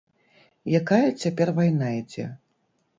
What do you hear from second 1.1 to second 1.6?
цяпер